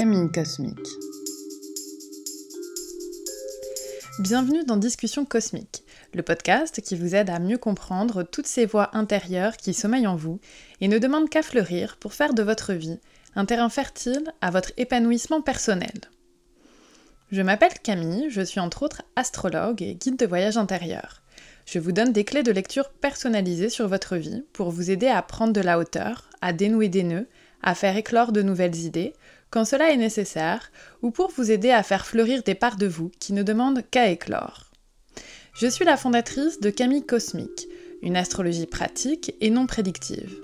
[0.00, 0.78] Camille Cosmique.
[4.20, 5.84] Bienvenue dans Discussion Cosmique,
[6.14, 10.16] le podcast qui vous aide à mieux comprendre toutes ces voix intérieures qui sommeillent en
[10.16, 10.40] vous
[10.80, 12.98] et ne demandent qu'à fleurir pour faire de votre vie
[13.36, 15.92] un terrain fertile à votre épanouissement personnel.
[17.30, 21.20] Je m'appelle Camille, je suis entre autres astrologue et guide de voyage intérieur.
[21.66, 25.20] Je vous donne des clés de lecture personnalisées sur votre vie pour vous aider à
[25.20, 27.28] prendre de la hauteur, à dénouer des nœuds,
[27.62, 29.12] à faire éclore de nouvelles idées,
[29.50, 30.70] quand cela est nécessaire,
[31.02, 34.08] ou pour vous aider à faire fleurir des parts de vous qui ne demandent qu'à
[34.08, 34.70] éclore.
[35.54, 37.68] Je suis la fondatrice de Camille Cosmique,
[38.02, 40.40] une astrologie pratique et non prédictive.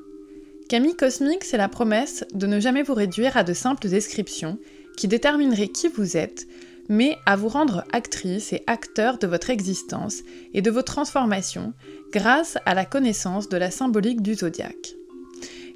[0.69, 4.59] Camille Cosmique, c'est la promesse de ne jamais vous réduire à de simples descriptions
[4.97, 6.47] qui détermineraient qui vous êtes,
[6.89, 10.23] mais à vous rendre actrice et acteur de votre existence
[10.55, 11.73] et de vos transformations
[12.13, 14.95] grâce à la connaissance de la symbolique du zodiaque.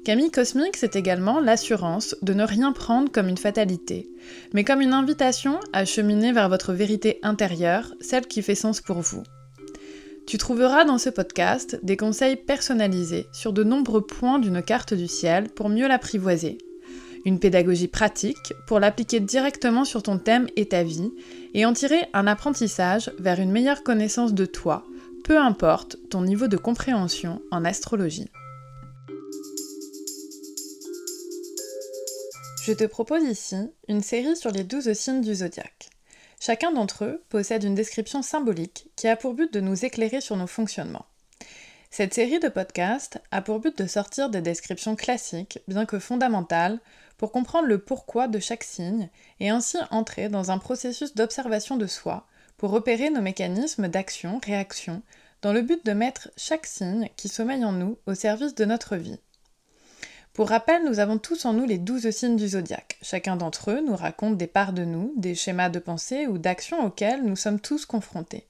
[0.03, 4.09] Camille Cosmique, c'est également l'assurance de ne rien prendre comme une fatalité,
[4.51, 9.01] mais comme une invitation à cheminer vers votre vérité intérieure, celle qui fait sens pour
[9.01, 9.21] vous.
[10.25, 15.07] Tu trouveras dans ce podcast des conseils personnalisés sur de nombreux points d'une carte du
[15.07, 16.57] ciel pour mieux l'apprivoiser.
[17.23, 21.11] Une pédagogie pratique pour l'appliquer directement sur ton thème et ta vie,
[21.53, 24.83] et en tirer un apprentissage vers une meilleure connaissance de toi,
[25.23, 28.31] peu importe ton niveau de compréhension en astrologie.
[32.63, 33.55] Je te propose ici
[33.87, 35.89] une série sur les douze signes du zodiaque.
[36.39, 40.37] Chacun d'entre eux possède une description symbolique qui a pour but de nous éclairer sur
[40.37, 41.07] nos fonctionnements.
[41.89, 46.79] Cette série de podcasts a pour but de sortir des descriptions classiques, bien que fondamentales,
[47.17, 49.09] pour comprendre le pourquoi de chaque signe
[49.39, 55.01] et ainsi entrer dans un processus d'observation de soi pour repérer nos mécanismes d'action, réaction,
[55.41, 58.97] dans le but de mettre chaque signe qui sommeille en nous au service de notre
[58.97, 59.19] vie.
[60.33, 62.97] Pour rappel, nous avons tous en nous les douze signes du zodiaque.
[63.01, 66.85] Chacun d'entre eux nous raconte des parts de nous, des schémas de pensée ou d'actions
[66.85, 68.47] auxquels nous sommes tous confrontés.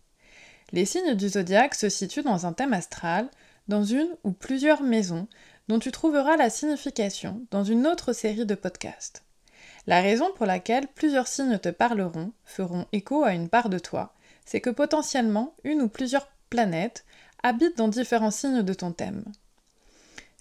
[0.74, 3.30] Les signes du zodiaque se situent dans un thème astral,
[3.68, 5.28] dans une ou plusieurs maisons,
[5.70, 9.24] dont tu trouveras la signification dans une autre série de podcasts.
[9.88, 14.14] La raison pour laquelle plusieurs signes te parleront, feront écho à une part de toi,
[14.46, 17.06] c'est que potentiellement une ou plusieurs planètes
[17.42, 19.24] habitent dans différents signes de ton thème.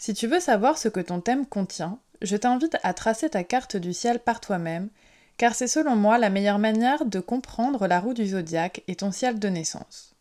[0.00, 3.77] Si tu veux savoir ce que ton thème contient, je t'invite à tracer ta carte
[3.77, 4.88] du ciel par toi-même,
[5.37, 9.12] car c'est selon moi la meilleure manière de comprendre la roue du zodiaque et ton
[9.12, 10.15] ciel de naissance.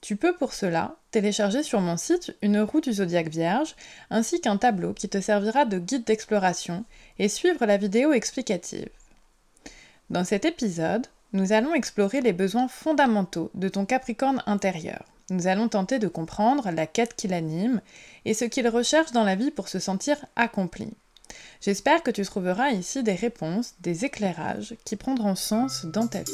[0.00, 3.74] Tu peux pour cela télécharger sur mon site une roue du zodiaque vierge
[4.10, 6.84] ainsi qu'un tableau qui te servira de guide d'exploration
[7.18, 8.90] et suivre la vidéo explicative.
[10.08, 15.02] Dans cet épisode, nous allons explorer les besoins fondamentaux de ton Capricorne intérieur.
[15.30, 17.80] Nous allons tenter de comprendre la quête qui l'anime
[18.24, 20.92] et ce qu'il recherche dans la vie pour se sentir accompli.
[21.60, 26.32] J'espère que tu trouveras ici des réponses, des éclairages qui prendront sens dans ta vie.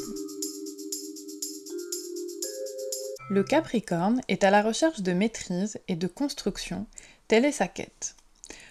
[3.29, 6.87] Le Capricorne est à la recherche de maîtrise et de construction,
[7.29, 8.15] telle est sa quête.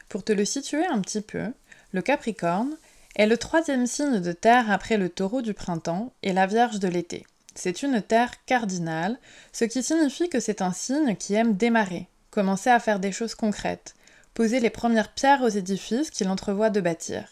[0.10, 1.52] Pour te le situer un petit peu,
[1.92, 2.78] le Capricorne
[3.16, 6.88] est le troisième signe de terre après le taureau du printemps et la Vierge de
[6.88, 7.26] l'été.
[7.56, 9.18] C'est une terre cardinale,
[9.54, 13.34] ce qui signifie que c'est un signe qui aime démarrer, commencer à faire des choses
[13.34, 13.96] concrètes,
[14.34, 17.30] poser les premières pierres aux édifices qu'il entrevoit de bâtir.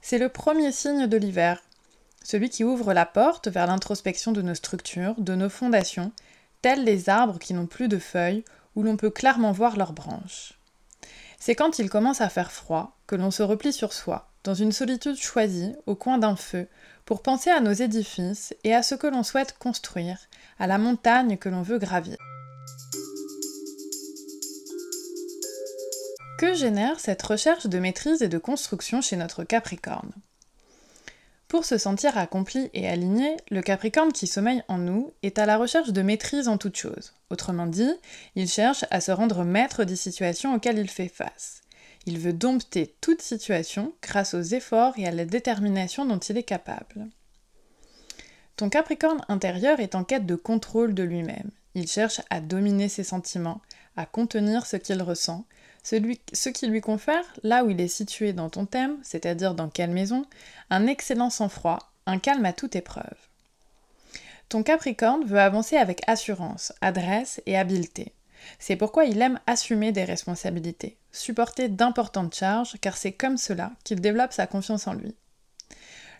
[0.00, 1.60] C'est le premier signe de l'hiver,
[2.22, 6.12] celui qui ouvre la porte vers l'introspection de nos structures, de nos fondations,
[6.62, 8.44] tels les arbres qui n'ont plus de feuilles,
[8.76, 10.52] où l'on peut clairement voir leurs branches.
[11.38, 14.70] C'est quand il commence à faire froid que l'on se replie sur soi, dans une
[14.70, 16.68] solitude choisie, au coin d'un feu,
[17.04, 20.18] pour penser à nos édifices et à ce que l'on souhaite construire,
[20.60, 22.16] à la montagne que l'on veut gravir.
[26.38, 30.12] Que génère cette recherche de maîtrise et de construction chez notre Capricorne?
[31.48, 35.56] Pour se sentir accompli et aligné, le Capricorne qui sommeille en nous est à la
[35.56, 37.14] recherche de maîtrise en toute chose.
[37.30, 37.94] Autrement dit,
[38.36, 41.62] il cherche à se rendre maître des situations auxquelles il fait face.
[42.06, 46.44] Il veut dompter toute situation grâce aux efforts et à la détermination dont il est
[46.44, 47.08] capable.
[48.56, 51.50] Ton Capricorne intérieur est en quête de contrôle de lui-même.
[51.74, 53.60] Il cherche à dominer ses sentiments,
[53.96, 55.44] à contenir ce qu'il ressent,
[55.82, 59.90] ce qui lui confère, là où il est situé dans ton thème, c'est-à-dire dans quelle
[59.90, 60.24] maison,
[60.70, 63.16] un excellent sang-froid, un calme à toute épreuve.
[64.48, 68.12] Ton Capricorne veut avancer avec assurance, adresse et habileté.
[68.58, 74.00] C'est pourquoi il aime assumer des responsabilités, supporter d'importantes charges, car c'est comme cela qu'il
[74.00, 75.14] développe sa confiance en lui.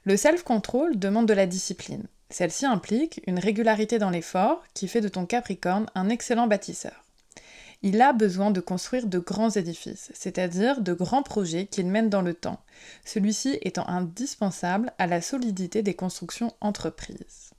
[0.04, 2.06] Le self-control demande de la discipline.
[2.30, 7.04] Celle-ci implique une régularité dans l'effort qui fait de ton Capricorne un excellent bâtisseur.
[7.82, 12.22] Il a besoin de construire de grands édifices, c'est-à-dire de grands projets qu'il mène dans
[12.22, 12.60] le temps,
[13.04, 17.50] celui-ci étant indispensable à la solidité des constructions entreprises.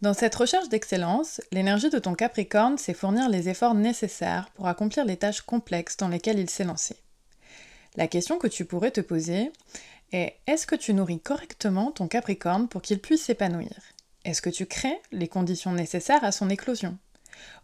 [0.00, 5.04] Dans cette recherche d'excellence, l'énergie de ton Capricorne, c'est fournir les efforts nécessaires pour accomplir
[5.04, 6.96] les tâches complexes dans lesquelles il s'est lancé.
[7.96, 9.52] La question que tu pourrais te poser
[10.12, 13.78] est est-ce que tu nourris correctement ton Capricorne pour qu'il puisse s'épanouir?
[14.24, 16.96] Est-ce que tu crées les conditions nécessaires à son éclosion?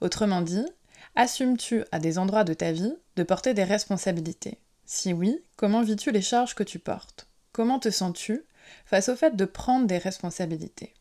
[0.03, 0.67] Autrement dit,
[1.15, 4.59] assumes-tu à des endroits de ta vie de porter des responsabilités?
[4.85, 7.29] Si oui, comment vis-tu les charges que tu portes?
[7.53, 8.45] Comment te sens-tu
[8.85, 10.93] face au fait de prendre des responsabilités?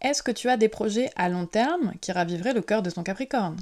[0.00, 3.02] Est-ce que tu as des projets à long terme qui raviveraient le cœur de ton
[3.02, 3.58] Capricorne?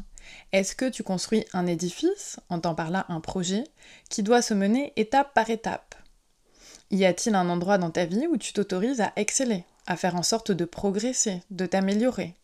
[0.53, 3.65] Est-ce que tu construis un édifice, entend par là un projet,
[4.11, 5.95] qui doit se mener étape par étape?
[6.91, 10.23] Y a-t-il un endroit dans ta vie où tu t'autorises à exceller, à faire en
[10.23, 12.35] sorte de progresser, de t'améliorer?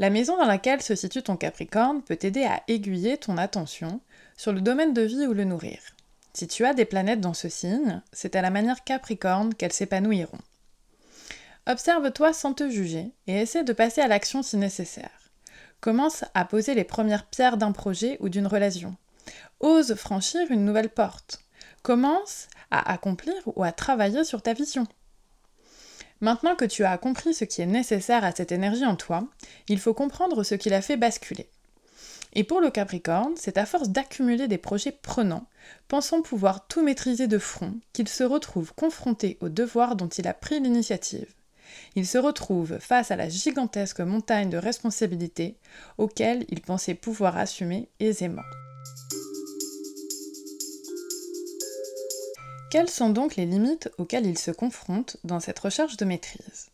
[0.00, 4.00] La maison dans laquelle se situe ton Capricorne peut t'aider à aiguiller ton attention
[4.36, 5.78] sur le domaine de vie ou le nourrir.
[6.32, 10.40] Si tu as des planètes dans ce signe, c'est à la manière Capricorne qu'elles s'épanouiront.
[11.66, 15.30] Observe-toi sans te juger et essaie de passer à l'action si nécessaire.
[15.80, 18.96] Commence à poser les premières pierres d'un projet ou d'une relation.
[19.60, 21.40] Ose franchir une nouvelle porte.
[21.82, 24.86] Commence à accomplir ou à travailler sur ta vision.
[26.20, 29.26] Maintenant que tu as compris ce qui est nécessaire à cette énergie en toi,
[29.68, 31.48] il faut comprendre ce qui l'a fait basculer.
[32.34, 35.46] Et pour le Capricorne, c'est à force d'accumuler des projets prenants,
[35.88, 40.34] pensant pouvoir tout maîtriser de front, qu'il se retrouve confronté au devoir dont il a
[40.34, 41.32] pris l'initiative.
[41.96, 45.56] Il se retrouve face à la gigantesque montagne de responsabilités
[45.98, 48.42] auxquelles il pensait pouvoir assumer aisément.
[52.70, 56.70] Quelles sont donc les limites auxquelles il se confronte dans cette recherche de maîtrise?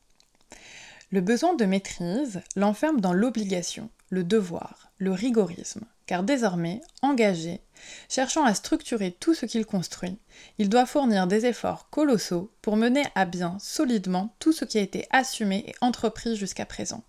[1.11, 7.61] Le besoin de maîtrise l'enferme dans l'obligation, le devoir, le rigorisme, car désormais, engagé,
[8.09, 10.19] cherchant à structurer tout ce qu'il construit,
[10.59, 14.83] il doit fournir des efforts colossaux pour mener à bien solidement tout ce qui a
[14.83, 17.05] été assumé et entrepris jusqu'à présent.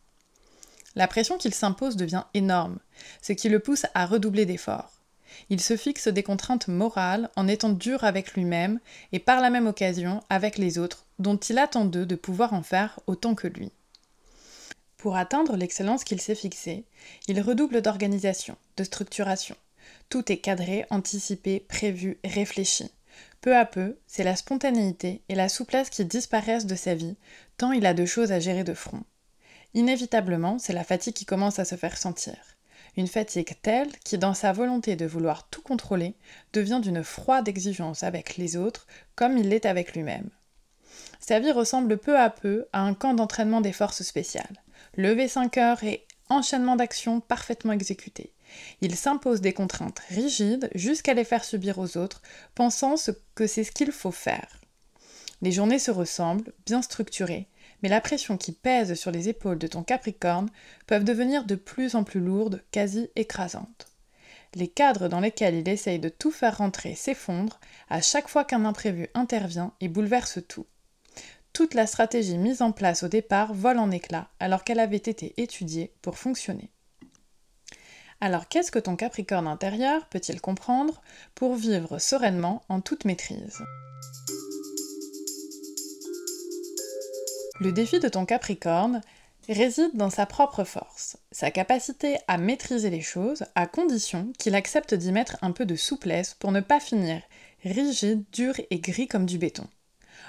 [0.95, 2.77] La pression qu'il s'impose devient énorme,
[3.23, 4.91] ce qui le pousse à redoubler d'efforts.
[5.49, 8.79] Il se fixe des contraintes morales en étant dur avec lui-même
[9.13, 12.61] et par la même occasion avec les autres, dont il attend d'eux de pouvoir en
[12.61, 13.71] faire autant que lui.
[15.01, 16.83] Pour atteindre l'excellence qu'il s'est fixée,
[17.27, 19.55] il redouble d'organisation, de structuration.
[20.09, 22.91] Tout est cadré, anticipé, prévu, réfléchi.
[23.41, 27.15] Peu à peu, c'est la spontanéité et la souplesse qui disparaissent de sa vie,
[27.57, 29.01] tant il a de choses à gérer de front.
[29.73, 32.35] Inévitablement, c'est la fatigue qui commence à se faire sentir
[32.97, 36.13] une fatigue telle qui, dans sa volonté de vouloir tout contrôler,
[36.53, 40.29] devient d'une froide exigence avec les autres comme il l'est avec lui-même.
[41.19, 44.61] Sa vie ressemble peu à peu à un camp d'entraînement des forces spéciales.
[44.97, 48.33] Lever 5 heures et enchaînement d'actions parfaitement exécutés.
[48.81, 52.21] Il s'impose des contraintes rigides jusqu'à les faire subir aux autres,
[52.55, 52.95] pensant
[53.33, 54.59] que c'est ce qu'il faut faire.
[55.41, 57.47] Les journées se ressemblent, bien structurées,
[57.81, 60.49] mais la pression qui pèse sur les épaules de ton Capricorne
[60.87, 63.87] peuvent devenir de plus en plus lourdes, quasi écrasantes.
[64.55, 68.65] Les cadres dans lesquels il essaye de tout faire rentrer s'effondrent à chaque fois qu'un
[68.65, 70.65] imprévu intervient et bouleverse tout.
[71.61, 75.35] Toute la stratégie mise en place au départ vole en éclats alors qu'elle avait été
[75.37, 76.71] étudiée pour fonctionner.
[78.19, 81.03] Alors qu'est-ce que ton Capricorne intérieur peut-il comprendre
[81.35, 83.61] pour vivre sereinement en toute maîtrise?
[87.59, 89.01] Le défi de ton Capricorne
[89.47, 94.95] réside dans sa propre force, sa capacité à maîtriser les choses à condition qu'il accepte
[94.95, 97.21] d'y mettre un peu de souplesse pour ne pas finir
[97.63, 99.67] rigide, dur et gris comme du béton.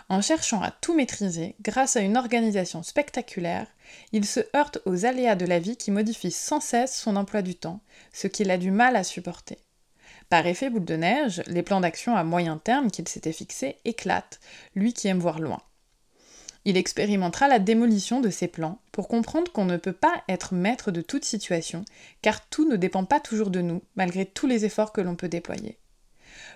[0.08, 3.66] En cherchant à tout maîtriser, grâce à une organisation spectaculaire,
[4.12, 7.54] il se heurte aux aléas de la vie qui modifient sans cesse son emploi du
[7.54, 7.80] temps,
[8.12, 9.58] ce qu'il a du mal à supporter.
[10.28, 14.40] Par effet boule de neige, les plans d'action à moyen terme qu'il s'était fixés éclatent,
[14.74, 15.60] lui qui aime voir loin.
[16.64, 20.90] Il expérimentera la démolition de ses plans pour comprendre qu'on ne peut pas être maître
[20.90, 21.84] de toute situation,
[22.22, 25.28] car tout ne dépend pas toujours de nous, malgré tous les efforts que l'on peut
[25.28, 25.76] déployer.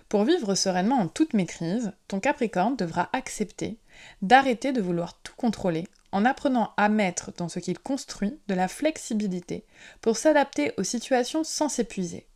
[0.09, 3.79] Pour vivre sereinement en toute maîtrise, ton Capricorne devra accepter
[4.23, 8.69] d'arrêter de vouloir tout contrôler en apprenant à mettre dans ce qu'il construit de la
[8.69, 9.65] flexibilité
[10.01, 12.27] pour s'adapter aux situations sans s'épuiser.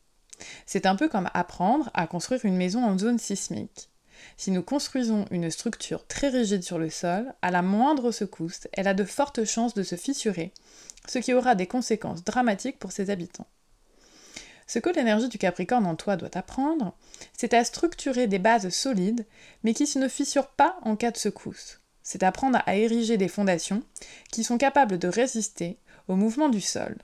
[0.66, 3.88] C'est un peu comme apprendre à construire une maison en zone sismique.
[4.36, 8.88] Si nous construisons une structure très rigide sur le sol, à la moindre secousse, elle
[8.88, 10.52] a de fortes chances de se fissurer,
[11.08, 13.46] ce qui aura des conséquences dramatiques pour ses habitants.
[14.70, 16.94] Ce que l'énergie du Capricorne en toi doit apprendre,
[17.36, 19.26] c'est à structurer des bases solides,
[19.64, 21.80] mais qui ne fissurent pas en cas de secousse.
[22.04, 23.82] C'est apprendre à ériger des fondations
[24.30, 26.98] qui sont capables de résister au mouvement du sol.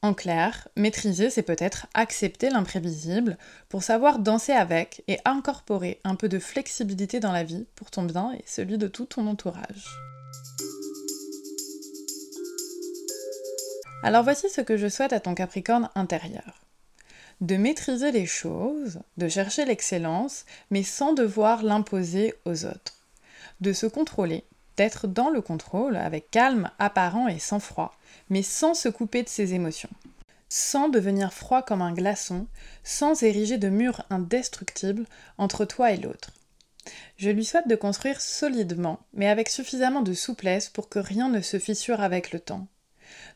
[0.00, 3.36] En clair, maîtriser, c'est peut-être accepter l'imprévisible
[3.68, 8.04] pour savoir danser avec et incorporer un peu de flexibilité dans la vie pour ton
[8.04, 9.90] bien et celui de tout ton entourage.
[14.02, 16.61] Alors voici ce que je souhaite à ton Capricorne intérieur.
[17.40, 23.08] De maîtriser les choses, de chercher l'excellence, mais sans devoir l'imposer aux autres.
[23.60, 24.44] De se contrôler,
[24.76, 27.96] d'être dans le contrôle avec calme apparent et sans froid,
[28.30, 29.90] mais sans se couper de ses émotions.
[30.48, 32.46] Sans devenir froid comme un glaçon,
[32.84, 35.06] sans ériger de murs indestructibles
[35.38, 36.32] entre toi et l'autre.
[37.16, 41.40] Je lui souhaite de construire solidement, mais avec suffisamment de souplesse pour que rien ne
[41.40, 42.66] se fissure avec le temps,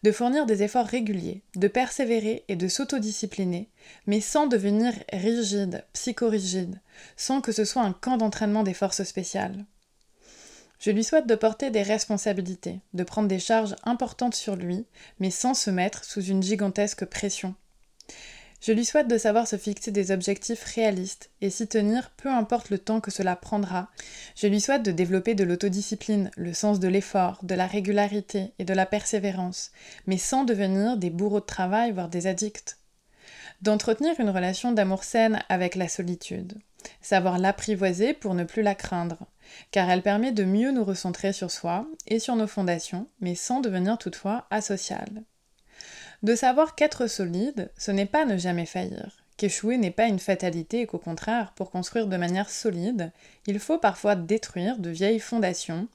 [0.02, 3.68] de fournir des efforts réguliers, de persévérer et de s'autodiscipliner,
[4.06, 6.80] mais sans devenir rigide, psychorigide,
[7.16, 9.64] sans que ce soit un camp d'entraînement des forces spéciales.
[10.78, 14.84] Je lui souhaite de porter des responsabilités, de prendre des charges importantes sur lui,
[15.20, 17.54] mais sans se mettre sous une gigantesque pression.
[18.66, 22.70] Je lui souhaite de savoir se fixer des objectifs réalistes et s'y tenir peu importe
[22.70, 23.88] le temps que cela prendra.
[24.34, 28.64] Je lui souhaite de développer de l'autodiscipline, le sens de l'effort, de la régularité et
[28.64, 29.70] de la persévérance,
[30.08, 32.78] mais sans devenir des bourreaux de travail, voire des addicts.
[33.62, 36.58] D'entretenir une relation d'amour saine avec la solitude.
[37.00, 39.28] Savoir l'apprivoiser pour ne plus la craindre,
[39.70, 43.60] car elle permet de mieux nous recentrer sur soi et sur nos fondations, mais sans
[43.60, 45.22] devenir toutefois asocial.
[46.22, 50.80] De savoir qu'être solide, ce n'est pas ne jamais faillir, qu'échouer n'est pas une fatalité
[50.80, 53.12] et qu'au contraire, pour construire de manière solide,
[53.46, 55.88] il faut parfois détruire de vieilles fondations,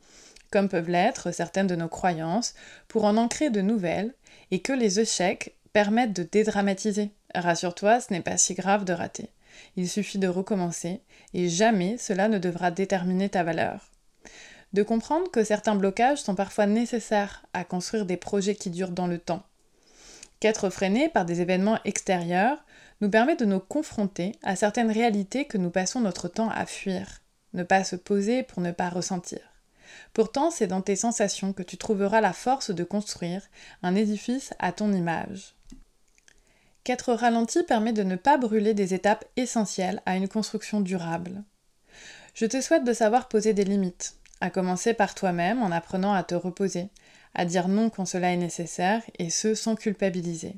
[0.52, 2.54] comme peuvent l'être certaines de nos croyances,
[2.88, 4.14] pour en ancrer de nouvelles,
[4.52, 7.10] et que les échecs permettent de dédramatiser.
[7.34, 9.30] Rassure-toi, ce n'est pas si grave de rater.
[9.78, 11.02] Il suffit de recommencer,
[11.34, 13.90] et jamais cela ne devra déterminer ta valeur.
[14.74, 19.08] De comprendre que certains blocages sont parfois nécessaires à construire des projets qui durent dans
[19.08, 19.44] le temps,
[20.42, 22.58] qu'être freiné par des événements extérieurs
[23.00, 27.22] nous permet de nous confronter à certaines réalités que nous passons notre temps à fuir,
[27.54, 29.40] ne pas se poser pour ne pas ressentir.
[30.14, 33.44] Pourtant, c'est dans tes sensations que tu trouveras la force de construire
[33.84, 35.56] un édifice à ton image.
[36.84, 41.44] Qu'être ralenti permet de ne pas brûler des étapes essentielles à une construction durable.
[42.34, 46.24] Je te souhaite de savoir poser des limites, à commencer par toi-même en apprenant à
[46.24, 46.90] te reposer,
[47.34, 50.56] à dire non quand cela est nécessaire, et ce sans culpabiliser.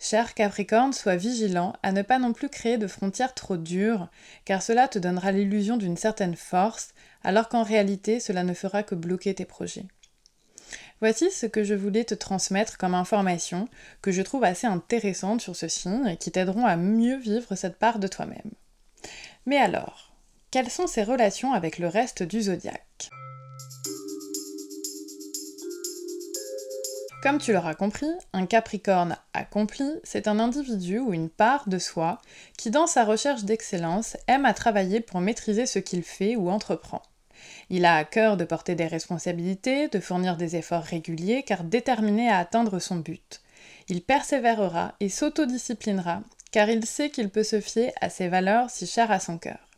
[0.00, 4.08] Cher Capricorne, sois vigilant à ne pas non plus créer de frontières trop dures,
[4.44, 8.94] car cela te donnera l'illusion d'une certaine force, alors qu'en réalité cela ne fera que
[8.94, 9.86] bloquer tes projets.
[11.00, 13.68] Voici ce que je voulais te transmettre comme information
[14.02, 17.78] que je trouve assez intéressante sur ce signe et qui t'aideront à mieux vivre cette
[17.78, 18.50] part de toi-même.
[19.46, 20.12] Mais alors,
[20.50, 23.10] quelles sont ces relations avec le reste du zodiaque?
[27.20, 32.18] Comme tu l'auras compris, un Capricorne accompli, c'est un individu ou une part de soi
[32.56, 37.02] qui, dans sa recherche d'excellence, aime à travailler pour maîtriser ce qu'il fait ou entreprend.
[37.70, 42.30] Il a à cœur de porter des responsabilités, de fournir des efforts réguliers, car déterminé
[42.30, 43.40] à atteindre son but.
[43.88, 46.20] Il persévérera et s'autodisciplinera,
[46.52, 49.68] car il sait qu'il peut se fier à ses valeurs si chères à son cœur.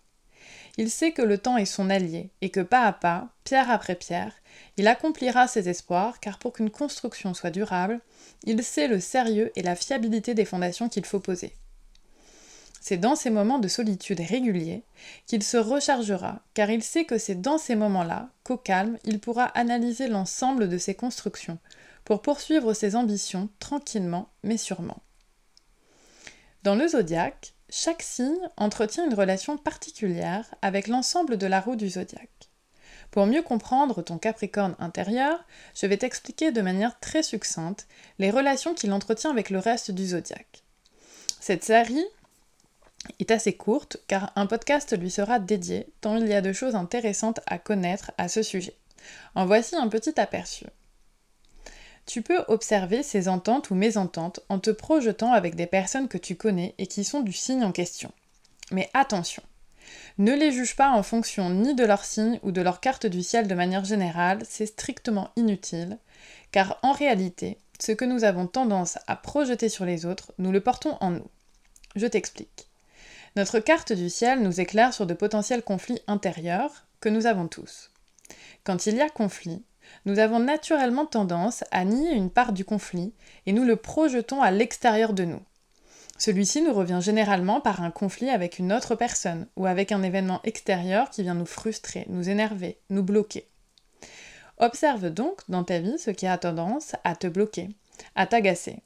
[0.77, 3.95] Il sait que le temps est son allié et que pas à pas, pierre après
[3.95, 4.35] pierre,
[4.77, 8.01] il accomplira ses espoirs car pour qu'une construction soit durable,
[8.45, 11.55] il sait le sérieux et la fiabilité des fondations qu'il faut poser.
[12.81, 14.83] C'est dans ces moments de solitude réguliers
[15.27, 19.45] qu'il se rechargera, car il sait que c'est dans ces moments-là qu'au calme, il pourra
[19.45, 21.59] analyser l'ensemble de ses constructions,
[22.05, 25.03] pour poursuivre ses ambitions tranquillement mais sûrement.
[26.63, 31.89] Dans le zodiaque, chaque signe entretient une relation particulière avec l'ensemble de la roue du
[31.89, 32.50] zodiaque.
[33.11, 37.89] Pour mieux comprendre ton Capricorne intérieur, je vais t'expliquer de manière très succincte
[38.19, 40.63] les relations qu'il entretient avec le reste du zodiaque.
[41.41, 42.05] Cette série
[43.19, 46.77] est assez courte car un podcast lui sera dédié tant il y a de choses
[46.77, 48.77] intéressantes à connaître à ce sujet.
[49.35, 50.67] En voici un petit aperçu.
[52.07, 56.37] Tu peux observer ces ententes ou mésententes en te projetant avec des personnes que tu
[56.37, 58.13] connais et qui sont du signe en question.
[58.73, 59.43] Mais attention,
[60.19, 63.23] ne les juge pas en fonction ni de leur signe ou de leur carte du
[63.23, 65.99] ciel de manière générale, c'est strictement inutile,
[66.53, 70.61] car en réalité, ce que nous avons tendance à projeter sur les autres, nous le
[70.61, 71.29] portons en nous.
[71.97, 72.69] Je t'explique.
[73.37, 77.91] Notre carte du ciel nous éclaire sur de potentiels conflits intérieurs que nous avons tous.
[78.65, 79.63] Quand il y a conflit,
[80.05, 83.13] nous avons naturellement tendance à nier une part du conflit
[83.47, 85.43] et nous le projetons à l'extérieur de nous.
[86.21, 90.43] Celui-ci nous revient généralement par un conflit avec une autre personne ou avec un événement
[90.45, 93.49] extérieur qui vient nous frustrer, nous énerver, nous bloquer.
[94.59, 97.71] Observe donc dans ta vie ce qui a tendance à te bloquer,
[98.17, 98.81] à t'agacer.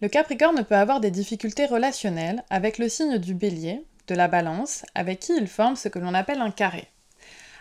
[0.00, 4.86] Le Capricorne peut avoir des difficultés relationnelles avec le signe du Bélier, de la Balance,
[4.94, 6.88] avec qui il forme ce que l'on appelle un carré.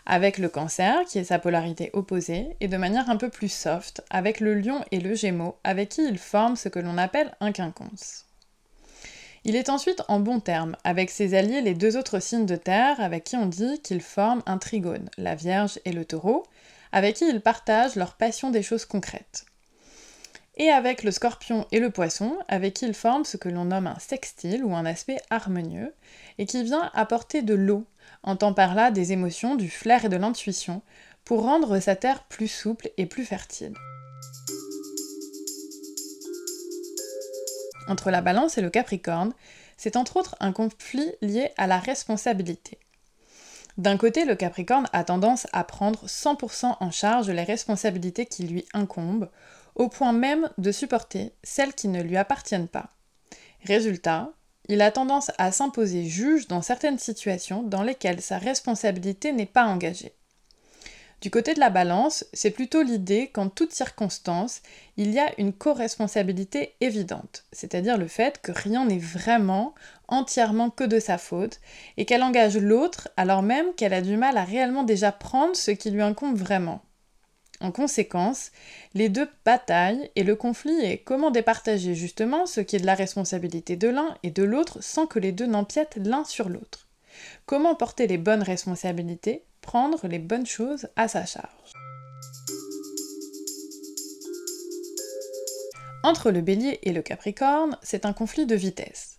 [0.06, 4.04] Avec le Cancer, qui est sa polarité opposée, et de manière un peu plus soft,
[4.10, 7.52] avec le Lion et le Gémeaux, avec qui il forme ce que l'on appelle un
[7.52, 8.26] quinconce.
[9.44, 13.00] Il est ensuite en bon terme avec ses alliés les deux autres signes de terre
[13.00, 16.44] avec qui on dit qu'ils forment un trigone, la Vierge et le Taureau,
[16.92, 19.46] avec qui ils partagent leur passion des choses concrètes.
[20.62, 23.88] Et avec le Scorpion et le Poisson, avec qui ils forment ce que l'on nomme
[23.88, 25.92] un sextile ou un aspect harmonieux,
[26.38, 27.88] et qui vient apporter de l'eau,
[28.22, 30.84] entend par là des émotions, du flair et de l'intuition,
[31.26, 33.74] pour rendre sa terre plus souple et plus fertile.
[37.88, 39.34] entre la balance et le capricorne,
[39.76, 42.78] c'est entre autres un conflit lié à la responsabilité.
[43.78, 48.66] D'un côté, le Capricorne a tendance à prendre 100% en charge les responsabilités qui lui
[48.74, 49.30] incombent,
[49.76, 52.90] au point même de supporter celles qui ne lui appartiennent pas.
[53.64, 54.32] Résultat,
[54.70, 59.66] il a tendance à s'imposer juge dans certaines situations dans lesquelles sa responsabilité n'est pas
[59.66, 60.14] engagée.
[61.22, 64.62] Du côté de la balance, c'est plutôt l'idée qu'en toute circonstance,
[64.98, 69.76] il y a une co-responsabilité évidente, c'est-à-dire le fait que rien n'est vraiment,
[70.08, 71.60] entièrement que de sa faute,
[71.98, 75.70] et qu'elle engage l'autre alors même qu'elle a du mal à réellement déjà prendre ce
[75.70, 76.82] qui lui incombe vraiment.
[77.62, 78.52] En conséquence,
[78.96, 82.96] les deux bataillent et le conflit est comment départager justement ce qui est de la
[82.96, 86.88] responsabilité de l'un et de l'autre sans que les deux n'empiètent l'un sur l'autre.
[87.46, 89.44] Comment porter les bonnes responsabilités?
[89.62, 91.72] Prendre les bonnes choses à sa charge.
[96.04, 99.11] Entre le bélier et le capricorne, c'est un conflit de vitesse.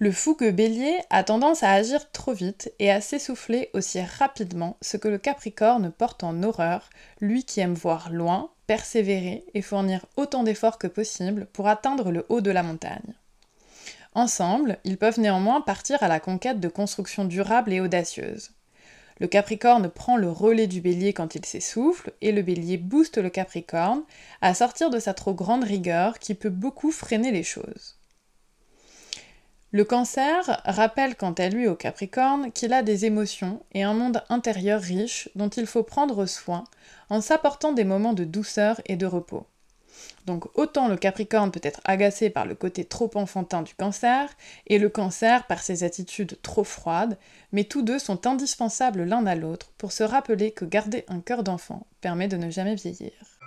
[0.00, 4.96] Le fougueux bélier a tendance à agir trop vite et à s'essouffler aussi rapidement, ce
[4.96, 6.88] que le capricorne porte en horreur,
[7.20, 12.24] lui qui aime voir loin, persévérer et fournir autant d'efforts que possible pour atteindre le
[12.28, 13.14] haut de la montagne.
[14.14, 18.52] Ensemble, ils peuvent néanmoins partir à la conquête de constructions durables et audacieuses.
[19.18, 23.30] Le Capricorne prend le relais du Bélier quand il s'essouffle, et le Bélier booste le
[23.30, 24.04] Capricorne
[24.42, 27.97] à sortir de sa trop grande rigueur qui peut beaucoup freiner les choses.
[29.70, 34.22] Le Cancer rappelle quant à lui au Capricorne qu'il a des émotions et un monde
[34.30, 36.64] intérieur riche dont il faut prendre soin
[37.10, 39.46] en s'apportant des moments de douceur et de repos.
[40.24, 44.30] Donc autant le Capricorne peut être agacé par le côté trop enfantin du cancer,
[44.68, 47.18] et le cancer par ses attitudes trop froides,
[47.52, 51.42] mais tous deux sont indispensables l'un à l'autre pour se rappeler que garder un cœur
[51.42, 53.37] d'enfant permet de ne jamais vieillir.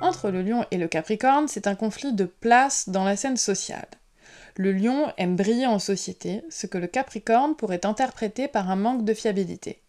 [0.00, 3.88] Entre le lion et le capricorne, c'est un conflit de place dans la scène sociale.
[4.56, 9.04] Le lion aime briller en société, ce que le capricorne pourrait interpréter par un manque
[9.04, 9.80] de fiabilité.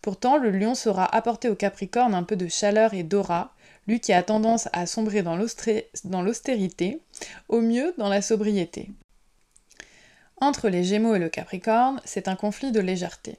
[0.00, 3.54] Pourtant, le lion saura apporter au Capricorne un peu de chaleur et d'aura,
[3.86, 7.00] lui qui a tendance à sombrer dans l'austérité,
[7.48, 8.90] au mieux dans la sobriété.
[10.40, 13.38] Entre les Gémeaux et le Capricorne, c'est un conflit de légèreté.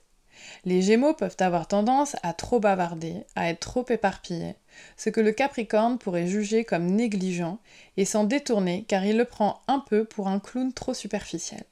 [0.66, 4.56] Les Gémeaux peuvent avoir tendance à trop bavarder, à être trop éparpillés,
[4.98, 7.60] ce que le Capricorne pourrait juger comme négligent
[7.98, 11.64] et s'en détourner car il le prend un peu pour un clown trop superficiel.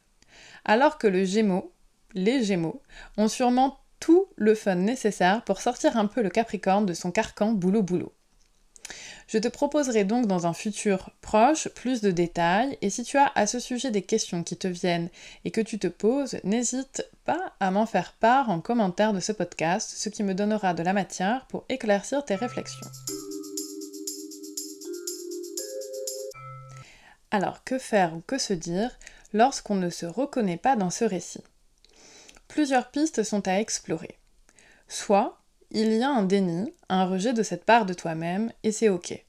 [0.66, 1.72] Alors que le Gémeaux,
[2.14, 2.82] les Gémeaux,
[3.18, 7.52] ont sûrement tout le fun nécessaire pour sortir un peu le Capricorne de son carcan
[7.52, 8.14] boulot-boulot.
[9.28, 13.32] Je te proposerai donc dans un futur proche plus de détails et si tu as
[13.36, 15.10] à ce sujet des questions qui te viennent
[15.46, 19.32] et que tu te poses, n'hésite pas à m'en faire part en commentaire de ce
[19.32, 22.88] podcast, ce qui me donnera de la matière pour éclaircir tes réflexions.
[27.32, 28.92] Alors que faire ou que se dire
[29.34, 31.44] lorsqu'on ne se reconnaît pas dans ce récit?
[32.50, 34.18] Plusieurs pistes sont à explorer.
[34.90, 35.41] Soit
[35.72, 39.24] il y a un déni, un rejet de cette part de toi-même, et c'est ok.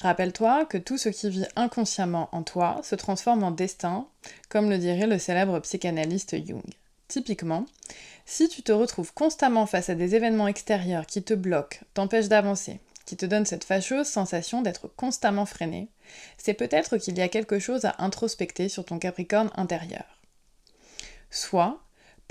[0.00, 4.06] Rappelle-toi que tout ce qui vit inconsciemment en toi se transforme en destin,
[4.48, 6.62] comme le dirait le célèbre psychanalyste Jung.
[7.08, 7.66] Typiquement,
[8.24, 12.80] si tu te retrouves constamment face à des événements extérieurs qui te bloquent, t'empêchent d'avancer,
[13.04, 15.88] qui te donnent cette fâcheuse sensation d'être constamment freiné,
[16.38, 20.18] c'est peut-être qu'il y a quelque chose à introspecter sur ton Capricorne intérieur.
[21.30, 21.80] Soit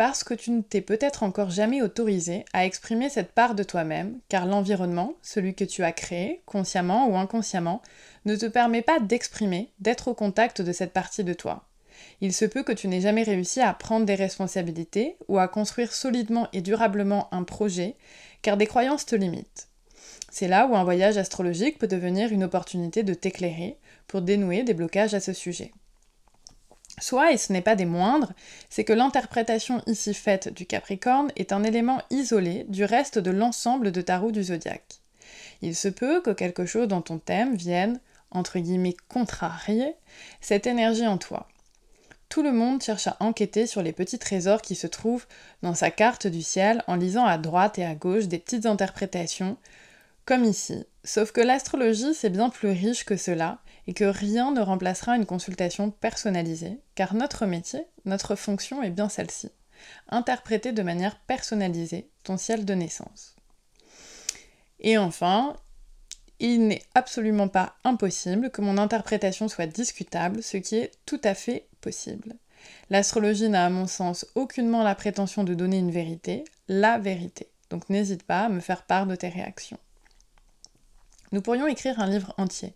[0.02, 4.18] parce que tu ne t'es peut-être encore jamais autorisé à exprimer cette part de toi-même,
[4.30, 7.84] car l'environnement, celui que tu as créé, consciemment ou inconsciemment,
[8.26, 11.68] ne te permet pas d'exprimer, d'être au contact de cette partie de toi.
[12.20, 15.94] Il se peut que tu n'aies jamais réussi à prendre des responsabilités ou à construire
[15.94, 17.96] solidement et durablement un projet,
[18.42, 19.68] car des croyances te limitent.
[20.32, 24.74] C'est là où un voyage astrologique peut devenir une opportunité de t'éclairer pour dénouer des
[24.74, 25.72] blocages à ce sujet.
[27.02, 28.32] Soit, et ce n'est pas des moindres,
[28.70, 33.92] c'est que l'interprétation ici faite du Capricorne est un élément isolé du reste de l'ensemble
[33.92, 35.02] de ta roue du zodiaque.
[35.64, 39.96] Il se peut que quelque chose dans ton thème vienne, entre guillemets, contrarier
[40.42, 41.48] cette énergie en toi.
[42.30, 45.26] Tout le monde cherche à enquêter sur les petits trésors qui se trouvent
[45.64, 49.58] dans sa carte du ciel en lisant à droite et à gauche des petites interprétations,
[50.26, 50.86] comme ici.
[51.04, 55.26] Sauf que l'astrologie, c'est bien plus riche que cela, et que rien ne remplacera une
[55.26, 59.50] consultation personnalisée, car notre métier, notre fonction est bien celle-ci.
[60.10, 63.36] Interpréter de manière personnalisée ton ciel de naissance.
[64.80, 65.56] Et enfin,
[66.40, 71.34] il n'est absolument pas impossible que mon interprétation soit discutable, ce qui est tout à
[71.34, 72.36] fait possible.
[72.92, 77.48] L'astrologie n'a à mon sens aucunement la prétention de donner une vérité, la vérité.
[77.72, 79.80] Donc n'hésite pas à me faire part de tes réactions.
[81.32, 82.74] Nous pourrions écrire un livre entier,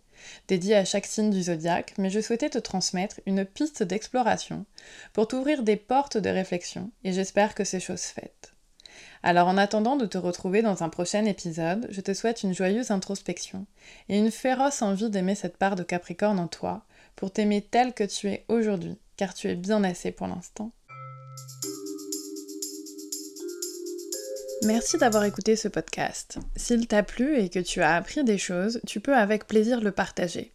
[0.48, 4.64] dédié à chaque signe du zodiaque, mais je souhaitais te transmettre une piste d'exploration
[5.12, 8.54] pour t'ouvrir des portes de réflexion, et j'espère que c'est chose faite.
[9.22, 12.90] Alors en attendant de te retrouver dans un prochain épisode, je te souhaite une joyeuse
[12.90, 13.66] introspection
[14.08, 18.04] et une féroce envie d'aimer cette part de Capricorne en toi pour t'aimer tel que
[18.04, 20.72] tu es aujourd'hui, car tu es bien assez pour l'instant.
[24.64, 26.38] Merci d'avoir écouté ce podcast.
[26.56, 29.92] S'il t'a plu et que tu as appris des choses, tu peux avec plaisir le
[29.92, 30.52] partager.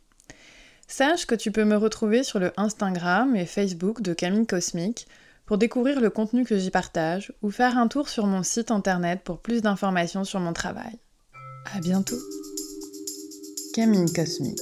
[0.87, 5.07] Sache que tu peux me retrouver sur le Instagram et Facebook de Camille Cosmique
[5.45, 9.21] pour découvrir le contenu que j'y partage ou faire un tour sur mon site internet
[9.23, 10.97] pour plus d'informations sur mon travail.
[11.73, 12.19] À bientôt.
[13.73, 14.59] Camille Cosmique